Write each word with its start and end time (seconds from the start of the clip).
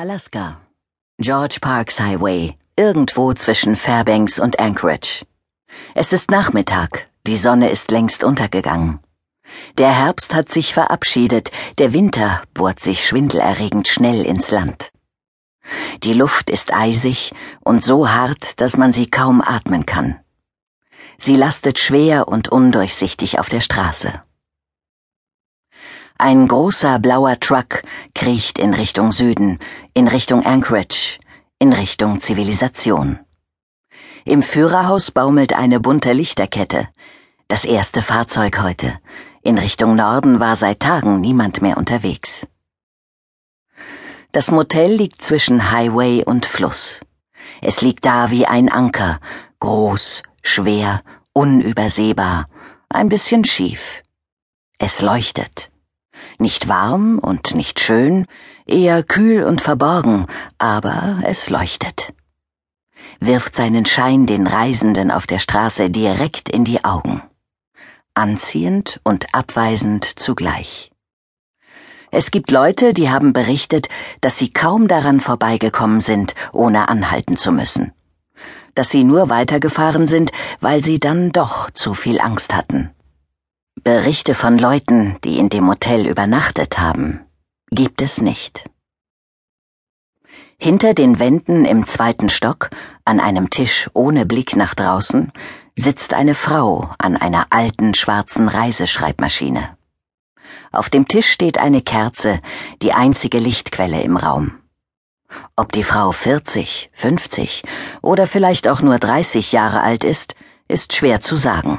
Alaska. 0.00 0.56
George 1.20 1.58
Parks 1.60 2.00
Highway, 2.00 2.56
irgendwo 2.74 3.34
zwischen 3.34 3.76
Fairbanks 3.76 4.38
und 4.38 4.58
Anchorage. 4.58 5.26
Es 5.94 6.14
ist 6.14 6.30
Nachmittag, 6.30 7.10
die 7.26 7.36
Sonne 7.36 7.68
ist 7.68 7.90
längst 7.90 8.24
untergegangen. 8.24 9.00
Der 9.76 9.90
Herbst 9.90 10.32
hat 10.32 10.48
sich 10.48 10.72
verabschiedet, 10.72 11.50
der 11.76 11.92
Winter 11.92 12.42
bohrt 12.54 12.80
sich 12.80 13.06
schwindelerregend 13.06 13.88
schnell 13.88 14.24
ins 14.24 14.50
Land. 14.50 14.90
Die 16.02 16.14
Luft 16.14 16.48
ist 16.48 16.72
eisig 16.72 17.32
und 17.62 17.84
so 17.84 18.08
hart, 18.08 18.58
dass 18.58 18.78
man 18.78 18.94
sie 18.94 19.10
kaum 19.10 19.42
atmen 19.42 19.84
kann. 19.84 20.18
Sie 21.18 21.36
lastet 21.36 21.78
schwer 21.78 22.26
und 22.26 22.48
undurchsichtig 22.48 23.38
auf 23.38 23.50
der 23.50 23.60
Straße. 23.60 24.22
Ein 26.22 26.48
großer 26.48 26.98
blauer 26.98 27.40
Truck 27.40 27.80
kriecht 28.14 28.58
in 28.58 28.74
Richtung 28.74 29.10
Süden, 29.10 29.58
in 29.94 30.06
Richtung 30.06 30.44
Anchorage, 30.44 31.18
in 31.58 31.72
Richtung 31.72 32.20
Zivilisation. 32.20 33.20
Im 34.26 34.42
Führerhaus 34.42 35.12
baumelt 35.12 35.54
eine 35.54 35.80
bunte 35.80 36.12
Lichterkette. 36.12 36.88
Das 37.48 37.64
erste 37.64 38.02
Fahrzeug 38.02 38.60
heute. 38.60 38.98
In 39.42 39.56
Richtung 39.56 39.96
Norden 39.96 40.40
war 40.40 40.56
seit 40.56 40.80
Tagen 40.80 41.22
niemand 41.22 41.62
mehr 41.62 41.78
unterwegs. 41.78 42.46
Das 44.32 44.50
Motel 44.50 44.92
liegt 44.92 45.22
zwischen 45.22 45.72
Highway 45.72 46.22
und 46.22 46.44
Fluss. 46.44 47.00
Es 47.62 47.80
liegt 47.80 48.04
da 48.04 48.30
wie 48.30 48.44
ein 48.44 48.70
Anker, 48.70 49.20
groß, 49.60 50.22
schwer, 50.42 51.00
unübersehbar, 51.32 52.46
ein 52.90 53.08
bisschen 53.08 53.46
schief. 53.46 54.02
Es 54.76 55.00
leuchtet. 55.00 55.70
Nicht 56.40 56.68
warm 56.68 57.18
und 57.18 57.54
nicht 57.54 57.80
schön, 57.80 58.26
eher 58.64 59.02
kühl 59.02 59.44
und 59.44 59.60
verborgen, 59.60 60.26
aber 60.56 61.20
es 61.24 61.50
leuchtet. 61.50 62.14
Wirft 63.20 63.54
seinen 63.54 63.84
Schein 63.84 64.24
den 64.24 64.46
Reisenden 64.46 65.10
auf 65.10 65.26
der 65.26 65.38
Straße 65.38 65.90
direkt 65.90 66.48
in 66.48 66.64
die 66.64 66.82
Augen. 66.82 67.22
Anziehend 68.14 69.00
und 69.04 69.34
abweisend 69.34 70.18
zugleich. 70.18 70.90
Es 72.10 72.30
gibt 72.30 72.50
Leute, 72.50 72.94
die 72.94 73.10
haben 73.10 73.34
berichtet, 73.34 73.88
dass 74.22 74.38
sie 74.38 74.50
kaum 74.50 74.88
daran 74.88 75.20
vorbeigekommen 75.20 76.00
sind, 76.00 76.34
ohne 76.54 76.88
anhalten 76.88 77.36
zu 77.36 77.52
müssen. 77.52 77.92
Dass 78.74 78.88
sie 78.88 79.04
nur 79.04 79.28
weitergefahren 79.28 80.06
sind, 80.06 80.32
weil 80.60 80.82
sie 80.82 81.00
dann 81.00 81.32
doch 81.32 81.70
zu 81.70 81.92
viel 81.92 82.18
Angst 82.18 82.54
hatten. 82.54 82.94
Berichte 83.82 84.34
von 84.34 84.58
Leuten, 84.58 85.16
die 85.24 85.38
in 85.38 85.48
dem 85.48 85.66
Hotel 85.66 86.06
übernachtet 86.06 86.78
haben, 86.78 87.24
gibt 87.70 88.02
es 88.02 88.20
nicht. 88.20 88.64
Hinter 90.58 90.92
den 90.92 91.18
Wänden 91.18 91.64
im 91.64 91.86
zweiten 91.86 92.28
Stock, 92.28 92.68
an 93.06 93.20
einem 93.20 93.48
Tisch 93.48 93.88
ohne 93.94 94.26
Blick 94.26 94.54
nach 94.54 94.74
draußen, 94.74 95.32
sitzt 95.76 96.12
eine 96.12 96.34
Frau 96.34 96.90
an 96.98 97.16
einer 97.16 97.46
alten 97.48 97.94
schwarzen 97.94 98.48
Reiseschreibmaschine. 98.48 99.78
Auf 100.72 100.90
dem 100.90 101.08
Tisch 101.08 101.30
steht 101.30 101.56
eine 101.56 101.80
Kerze, 101.80 102.40
die 102.82 102.92
einzige 102.92 103.38
Lichtquelle 103.38 104.02
im 104.02 104.18
Raum. 104.18 104.58
Ob 105.56 105.72
die 105.72 105.84
Frau 105.84 106.12
40, 106.12 106.90
50 106.92 107.62
oder 108.02 108.26
vielleicht 108.26 108.68
auch 108.68 108.82
nur 108.82 108.98
30 108.98 109.52
Jahre 109.52 109.80
alt 109.80 110.04
ist, 110.04 110.34
ist 110.68 110.92
schwer 110.92 111.22
zu 111.22 111.36
sagen. 111.36 111.78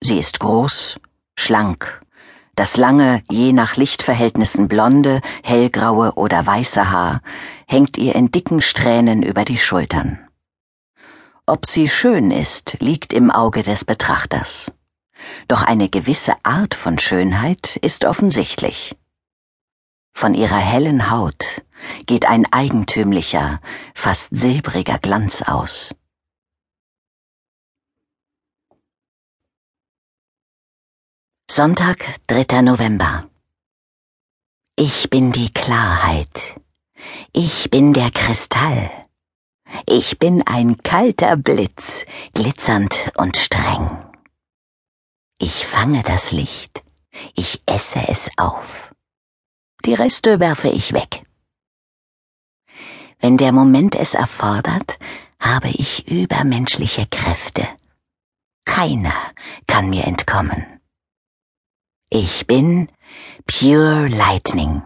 Sie 0.00 0.18
ist 0.20 0.38
groß, 0.38 1.00
schlank. 1.38 2.02
Das 2.56 2.76
lange, 2.76 3.22
je 3.30 3.52
nach 3.52 3.76
Lichtverhältnissen 3.76 4.66
blonde, 4.66 5.20
hellgraue 5.44 6.14
oder 6.14 6.44
weiße 6.44 6.90
Haar 6.90 7.22
hängt 7.66 7.96
ihr 7.96 8.14
in 8.16 8.30
dicken 8.32 8.60
Strähnen 8.60 9.22
über 9.22 9.44
die 9.44 9.58
Schultern. 9.58 10.18
Ob 11.46 11.66
sie 11.66 11.88
schön 11.88 12.30
ist, 12.30 12.76
liegt 12.80 13.12
im 13.12 13.30
Auge 13.30 13.62
des 13.62 13.84
Betrachters. 13.84 14.72
Doch 15.46 15.62
eine 15.62 15.88
gewisse 15.88 16.34
Art 16.42 16.74
von 16.74 16.98
Schönheit 16.98 17.76
ist 17.76 18.04
offensichtlich. 18.04 18.96
Von 20.12 20.34
ihrer 20.34 20.58
hellen 20.58 21.10
Haut 21.10 21.62
geht 22.06 22.26
ein 22.26 22.52
eigentümlicher, 22.52 23.60
fast 23.94 24.36
silbriger 24.36 24.98
Glanz 24.98 25.42
aus. 25.42 25.94
Sonntag, 31.58 32.20
3. 32.28 32.62
November. 32.62 33.28
Ich 34.76 35.10
bin 35.10 35.32
die 35.32 35.52
Klarheit. 35.52 36.54
Ich 37.32 37.68
bin 37.68 37.92
der 37.92 38.12
Kristall. 38.12 38.92
Ich 39.84 40.20
bin 40.20 40.46
ein 40.46 40.80
kalter 40.84 41.36
Blitz, 41.36 42.04
glitzernd 42.32 43.10
und 43.16 43.36
streng. 43.36 43.90
Ich 45.40 45.66
fange 45.66 46.04
das 46.04 46.30
Licht. 46.30 46.84
Ich 47.34 47.60
esse 47.66 48.06
es 48.06 48.30
auf. 48.36 48.94
Die 49.84 49.94
Reste 49.94 50.38
werfe 50.38 50.68
ich 50.68 50.92
weg. 50.92 51.24
Wenn 53.18 53.36
der 53.36 53.50
Moment 53.50 53.96
es 53.96 54.14
erfordert, 54.14 54.96
habe 55.40 55.70
ich 55.70 56.06
übermenschliche 56.06 57.08
Kräfte. 57.08 57.66
Keiner 58.64 59.16
kann 59.66 59.90
mir 59.90 60.04
entkommen. 60.04 60.77
Ich 62.10 62.46
bin 62.46 62.88
Pure 63.44 64.06
Lightning. 64.08 64.82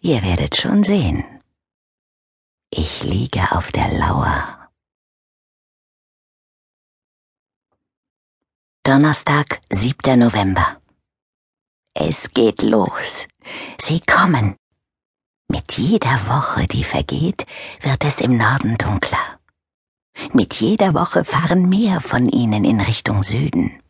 Ihr 0.00 0.20
werdet 0.24 0.56
schon 0.56 0.82
sehen. 0.82 1.24
Ich 2.70 3.04
liege 3.04 3.52
auf 3.52 3.70
der 3.70 3.92
Lauer. 3.92 4.68
Donnerstag, 8.82 9.60
7. 9.70 10.18
November. 10.18 10.82
Es 11.94 12.32
geht 12.32 12.62
los. 12.62 13.28
Sie 13.80 14.00
kommen. 14.00 14.56
Mit 15.46 15.78
jeder 15.78 16.26
Woche, 16.26 16.66
die 16.66 16.82
vergeht, 16.82 17.46
wird 17.80 18.04
es 18.04 18.20
im 18.20 18.36
Norden 18.36 18.76
dunkler. 18.76 19.38
Mit 20.32 20.54
jeder 20.54 20.94
Woche 20.94 21.22
fahren 21.24 21.68
mehr 21.68 22.00
von 22.00 22.28
ihnen 22.28 22.64
in 22.64 22.80
Richtung 22.80 23.22
Süden. 23.22 23.83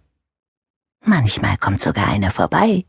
Manchmal 1.06 1.58
kommt 1.58 1.80
sogar 1.80 2.08
einer 2.08 2.30
vorbei. 2.30 2.86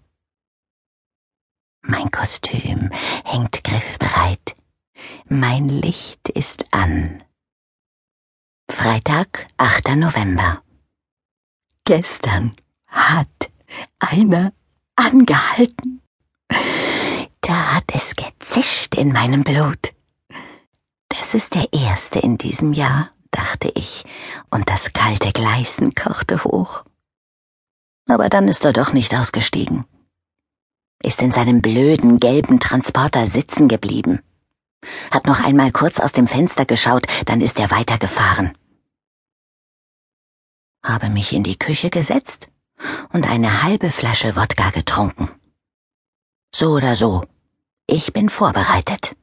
Mein 1.82 2.10
Kostüm 2.12 2.90
hängt 3.26 3.62
griffbereit. 3.66 4.56
Mein 5.28 5.68
Licht 5.68 6.30
ist 6.30 6.66
an. 6.74 7.22
Freitag, 8.72 9.48
8. 9.58 9.98
November. 9.98 10.64
Gestern 11.84 12.56
hat 12.88 13.52
einer 14.00 14.54
angehalten. 14.96 16.02
Da 17.42 17.76
hat 17.76 17.94
es 17.94 18.16
gezischt 18.16 18.96
in 18.96 19.12
meinem 19.12 19.44
Blut. 19.44 19.94
Das 21.10 21.34
ist 21.34 21.54
der 21.54 21.68
erste 21.74 22.20
in 22.20 22.38
diesem 22.38 22.72
Jahr, 22.72 23.12
dachte 23.32 23.74
ich, 23.76 24.06
und 24.52 24.70
das 24.70 24.94
kalte 24.94 25.34
Gleißen 25.34 25.94
kochte 25.96 26.42
hoch 26.46 26.85
aber 28.08 28.30
dann 28.30 28.48
ist 28.48 28.66
er 28.66 28.74
doch 28.74 28.94
nicht 28.94 29.14
ausgestiegen. 29.16 29.86
Ist 31.04 31.22
in 31.22 31.32
seinem 31.32 31.62
blöden 31.62 32.20
gelben 32.20 32.60
Transporter 32.60 33.28
sitzen 33.28 33.68
geblieben. 33.68 34.22
Hat 35.12 35.26
noch 35.26 35.40
einmal 35.44 35.72
kurz 35.72 36.00
aus 36.00 36.12
dem 36.12 36.28
Fenster 36.28 36.66
geschaut, 36.66 37.08
dann 37.26 37.42
ist 37.42 37.60
er 37.60 37.72
weitergefahren. 37.72 38.58
Habe 40.84 41.10
mich 41.10 41.34
in 41.34 41.44
die 41.44 41.58
Küche 41.58 41.90
gesetzt 41.90 42.50
und 43.12 43.28
eine 43.28 43.64
halbe 43.64 43.90
Flasche 43.90 44.36
Wodka 44.36 44.70
getrunken. 44.70 45.30
So 46.54 46.74
oder 46.74 46.96
so, 46.96 47.24
ich 47.88 48.14
bin 48.14 48.30
vorbereitet. 48.30 49.16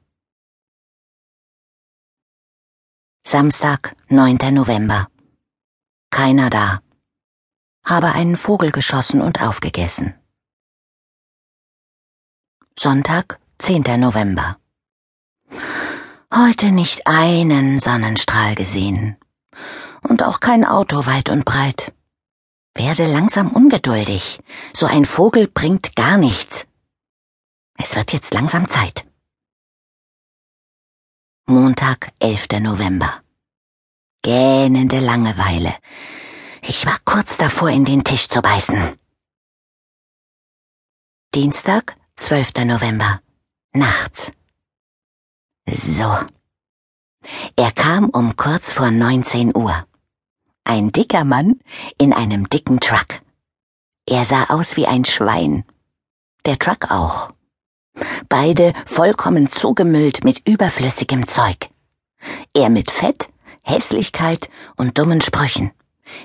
Samstag, 3.24 3.94
9. 4.08 4.38
November. 4.52 5.08
Keiner 6.10 6.50
da 6.50 6.82
habe 7.84 8.12
einen 8.12 8.36
Vogel 8.36 8.70
geschossen 8.70 9.20
und 9.20 9.42
aufgegessen. 9.42 10.14
Sonntag, 12.78 13.38
10. 13.58 13.82
November. 13.98 14.56
Heute 16.34 16.72
nicht 16.72 17.06
einen 17.06 17.78
Sonnenstrahl 17.78 18.54
gesehen 18.54 19.16
und 20.02 20.22
auch 20.22 20.40
kein 20.40 20.64
Auto 20.64 21.06
weit 21.06 21.28
und 21.28 21.44
breit. 21.44 21.92
Werde 22.74 23.06
langsam 23.06 23.50
ungeduldig. 23.50 24.40
So 24.72 24.86
ein 24.86 25.04
Vogel 25.04 25.46
bringt 25.46 25.94
gar 25.94 26.16
nichts. 26.16 26.66
Es 27.76 27.94
wird 27.96 28.12
jetzt 28.12 28.32
langsam 28.32 28.68
Zeit. 28.68 29.04
Montag, 31.46 32.12
11. 32.20 32.60
November. 32.60 33.22
Gähnende 34.22 35.00
Langeweile. 35.00 35.74
Ich 36.64 36.86
war 36.86 36.96
kurz 37.04 37.36
davor, 37.38 37.70
in 37.70 37.84
den 37.84 38.04
Tisch 38.04 38.28
zu 38.28 38.40
beißen. 38.40 38.96
Dienstag, 41.34 41.96
12. 42.16 42.64
November. 42.64 43.20
Nachts. 43.72 44.30
Also, 45.66 46.18
er 47.56 47.72
kam 47.72 48.10
um 48.10 48.36
kurz 48.36 48.72
vor 48.72 48.92
19 48.92 49.56
Uhr. 49.56 49.86
Ein 50.62 50.92
dicker 50.92 51.24
Mann 51.24 51.60
in 51.98 52.12
einem 52.12 52.48
dicken 52.48 52.78
Truck. 52.78 53.20
Er 54.06 54.24
sah 54.24 54.44
aus 54.50 54.76
wie 54.76 54.86
ein 54.86 55.04
Schwein. 55.04 55.64
Der 56.46 56.58
Truck 56.58 56.92
auch. 56.92 57.32
Beide 58.28 58.72
vollkommen 58.86 59.50
zugemüllt 59.50 60.22
mit 60.22 60.46
überflüssigem 60.48 61.26
Zeug. 61.26 61.70
Er 62.54 62.70
mit 62.70 62.90
Fett, 62.90 63.28
Hässlichkeit 63.62 64.48
und 64.76 64.96
dummen 64.98 65.20
Sprüchen. 65.20 65.72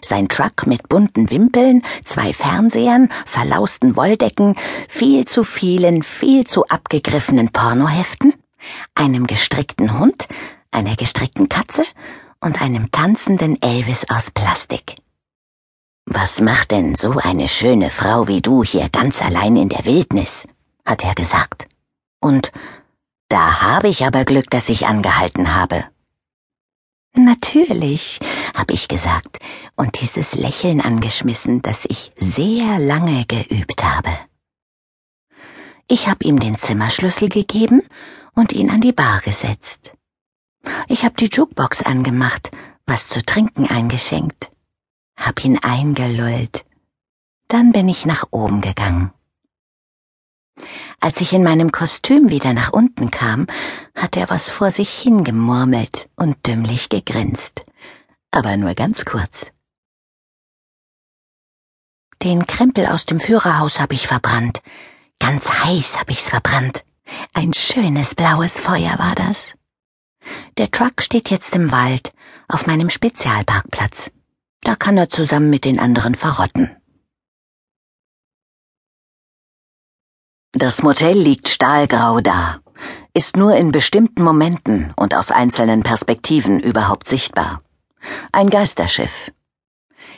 Sein 0.04 0.28
Truck 0.28 0.68
mit 0.68 0.90
bunten 0.90 1.30
Wimpeln, 1.30 1.84
zwei 2.04 2.34
Fernsehern, 2.34 3.10
verlausten 3.26 3.96
Wolldecken, 3.96 4.56
viel 4.88 5.26
zu 5.26 5.44
vielen, 5.44 6.04
viel 6.04 6.46
zu 6.46 6.66
abgegriffenen 6.66 7.50
Pornoheften, 7.50 8.34
einem 8.96 9.28
gestrickten 9.28 10.00
Hund, 10.00 10.28
einer 10.72 10.96
gestrickten 10.96 11.50
Katze 11.50 11.84
und 12.40 12.62
einem 12.62 12.92
tanzenden 12.92 13.62
Elvis 13.62 14.06
aus 14.10 14.32
Plastik. 14.32 14.96
Was 16.06 16.40
macht 16.40 16.72
denn 16.72 16.96
so 16.96 17.18
eine 17.22 17.48
schöne 17.48 17.90
Frau 17.90 18.28
wie 18.28 18.42
du 18.42 18.64
hier 18.64 18.88
ganz 18.90 19.22
allein 19.22 19.56
in 19.58 19.70
der 19.70 19.86
Wildnis? 19.86 20.48
hat 20.86 21.04
er 21.04 21.16
gesagt. 21.16 21.68
Und 22.22 22.52
da 23.28 23.62
habe 23.62 23.90
ich 23.90 24.06
aber 24.06 24.24
Glück, 24.24 24.50
dass 24.50 24.70
ich 24.70 24.88
angehalten 24.88 25.54
habe. 25.54 25.84
Natürlich, 27.14 28.20
habe 28.58 28.74
ich 28.74 28.88
gesagt 28.88 29.40
und 29.76 30.02
dieses 30.02 30.34
Lächeln 30.34 30.82
angeschmissen, 30.82 31.62
das 31.62 31.86
ich 31.86 32.12
sehr 32.18 32.80
lange 32.80 33.26
geübt 33.26 33.84
habe. 33.84 34.10
Ich 35.88 36.08
habe 36.08 36.26
ihm 36.26 36.40
den 36.40 36.58
Zimmerschlüssel 36.58 37.30
gegeben 37.30 37.82
und 38.34 38.52
ihn 38.52 38.70
an 38.70 38.82
die 38.82 38.92
Bar 38.92 39.22
gesetzt. 39.22 39.94
Ich 40.88 41.06
hab 41.06 41.16
die 41.18 41.30
Jukebox 41.32 41.84
angemacht, 41.84 42.52
was 42.86 43.08
zu 43.08 43.22
trinken 43.22 43.68
eingeschenkt, 43.68 44.52
hab 45.16 45.44
ihn 45.46 45.60
eingelullt. 45.60 46.66
Dann 47.48 47.72
bin 47.72 47.88
ich 47.88 48.06
nach 48.06 48.26
oben 48.32 48.62
gegangen. 48.62 49.12
Als 51.00 51.22
ich 51.22 51.32
in 51.32 51.44
meinem 51.44 51.72
Kostüm 51.72 52.30
wieder 52.30 52.54
nach 52.54 52.74
unten 52.74 53.12
kam, 53.12 53.48
hat 53.96 54.18
er 54.18 54.30
was 54.30 54.50
vor 54.50 54.72
sich 54.72 54.90
hingemurmelt 54.90 56.10
und 56.16 56.48
dümmlich 56.48 56.90
gegrinst. 56.90 57.66
Aber 58.38 58.56
nur 58.56 58.76
ganz 58.76 59.04
kurz. 59.04 59.48
Den 62.22 62.46
Krempel 62.46 62.86
aus 62.86 63.08
dem 63.08 63.20
Führerhaus 63.20 63.80
hab 63.80 63.92
ich 63.92 64.06
verbrannt. 64.06 64.62
Ganz 65.18 65.50
heiß 65.50 65.98
hab 65.98 66.12
ich's 66.12 66.30
verbrannt. 66.30 66.84
Ein 67.34 67.56
schönes 67.56 68.14
blaues 68.14 68.60
Feuer 68.60 69.00
war 69.00 69.16
das. 69.16 69.56
Der 70.60 70.70
Truck 70.70 71.02
steht 71.02 71.32
jetzt 71.32 71.56
im 71.56 71.72
Wald, 71.72 72.14
auf 72.48 72.68
meinem 72.68 72.92
Spezialparkplatz. 72.92 74.12
Da 74.62 74.76
kann 74.76 74.98
er 74.98 75.10
zusammen 75.10 75.50
mit 75.50 75.66
den 75.66 75.80
anderen 75.80 76.14
verrotten. 76.14 76.78
Das 80.52 80.84
Motel 80.84 81.18
liegt 81.18 81.48
stahlgrau 81.50 82.22
da, 82.22 82.60
ist 83.16 83.36
nur 83.36 83.56
in 83.56 83.72
bestimmten 83.72 84.22
Momenten 84.22 84.94
und 84.96 85.16
aus 85.16 85.32
einzelnen 85.32 85.82
Perspektiven 85.82 86.60
überhaupt 86.60 87.08
sichtbar. 87.08 87.64
Ein 88.32 88.50
Geisterschiff. 88.50 89.32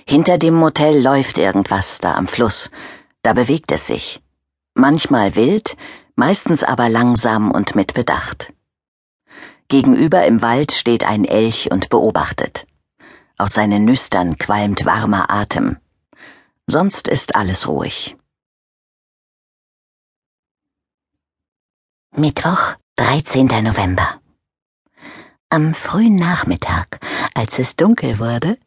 Hinter 0.08 0.38
dem 0.38 0.56
Motel 0.56 1.02
läuft 1.02 1.38
irgendwas 1.38 2.00
da 2.00 2.16
am 2.16 2.28
Fluss, 2.28 2.70
da 3.22 3.34
bewegt 3.34 3.72
es 3.72 3.88
sich. 3.88 4.22
Manchmal 4.74 5.36
wild, 5.36 5.78
meistens 6.16 6.64
aber 6.64 6.90
langsam 6.90 7.52
und 7.52 7.76
mit 7.76 7.94
Bedacht. 7.94 8.54
Gegenüber 9.68 10.26
im 10.26 10.42
Wald 10.42 10.72
steht 10.72 11.04
ein 11.04 11.26
Elch 11.26 11.70
und 11.72 11.90
beobachtet. 11.90 12.66
Aus 13.38 13.54
seinen 13.54 13.86
Nüstern 13.86 14.38
qualmt 14.38 14.86
warmer 14.86 15.30
Atem. 15.30 15.78
Sonst 16.66 17.08
ist 17.08 17.36
alles 17.36 17.68
ruhig. 17.68 18.18
Mittwoch, 22.16 22.76
13. 22.96 23.46
November. 23.64 24.20
Am 25.50 25.74
frühen 25.74 26.16
Nachmittag, 26.16 27.00
als 27.40 27.58
es 27.58 27.78
dunkel 27.78 28.20
wurde, 28.20 28.58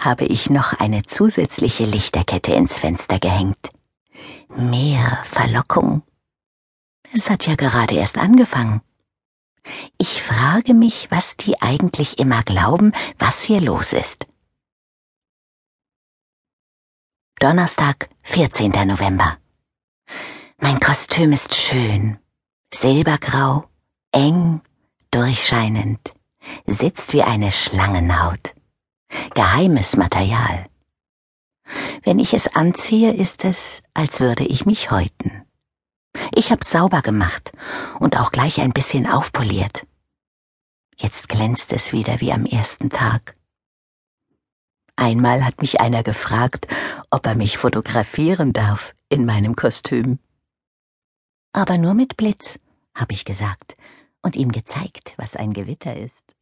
habe 0.00 0.24
ich 0.24 0.48
noch 0.48 0.72
eine 0.72 1.02
zusätzliche 1.02 1.84
Lichterkette 1.84 2.54
ins 2.54 2.78
Fenster 2.78 3.18
gehängt. 3.18 3.68
Mehr 4.48 5.18
Verlockung. 5.24 6.02
Es 7.12 7.28
hat 7.28 7.46
ja 7.46 7.56
gerade 7.56 7.94
erst 7.94 8.16
angefangen. 8.16 8.80
Ich 9.98 10.22
frage 10.22 10.72
mich, 10.72 11.10
was 11.10 11.36
die 11.36 11.60
eigentlich 11.60 12.18
immer 12.18 12.42
glauben, 12.42 12.92
was 13.18 13.42
hier 13.42 13.60
los 13.60 13.92
ist. 13.92 14.26
Donnerstag, 17.38 18.08
14. 18.22 18.70
November. 18.86 19.36
Mein 20.56 20.80
Kostüm 20.80 21.32
ist 21.32 21.54
schön. 21.54 22.18
Silbergrau, 22.72 23.68
eng, 24.12 24.62
durchscheinend, 25.10 26.14
sitzt 26.66 27.12
wie 27.12 27.22
eine 27.22 27.52
Schlangenhaut. 27.52 28.54
Geheimes 29.34 29.96
Material. 29.96 30.66
Wenn 32.02 32.18
ich 32.18 32.34
es 32.34 32.54
anziehe, 32.54 33.12
ist 33.12 33.44
es, 33.44 33.82
als 33.94 34.20
würde 34.20 34.44
ich 34.44 34.66
mich 34.66 34.90
häuten. 34.90 35.44
Ich 36.34 36.50
hab's 36.50 36.70
sauber 36.70 37.02
gemacht 37.02 37.52
und 37.98 38.18
auch 38.18 38.32
gleich 38.32 38.60
ein 38.60 38.72
bisschen 38.72 39.06
aufpoliert. 39.06 39.86
Jetzt 40.96 41.28
glänzt 41.28 41.72
es 41.72 41.92
wieder 41.92 42.20
wie 42.20 42.32
am 42.32 42.44
ersten 42.44 42.90
Tag. 42.90 43.36
Einmal 44.96 45.44
hat 45.44 45.60
mich 45.62 45.80
einer 45.80 46.02
gefragt, 46.02 46.66
ob 47.10 47.26
er 47.26 47.34
mich 47.34 47.58
fotografieren 47.58 48.52
darf 48.52 48.94
in 49.08 49.24
meinem 49.24 49.56
Kostüm. 49.56 50.18
Aber 51.52 51.78
nur 51.78 51.94
mit 51.94 52.16
Blitz, 52.16 52.58
hab 52.94 53.10
ich 53.10 53.24
gesagt 53.24 53.76
und 54.22 54.36
ihm 54.36 54.52
gezeigt, 54.52 55.14
was 55.16 55.36
ein 55.36 55.52
Gewitter 55.52 55.96
ist. 55.96 56.36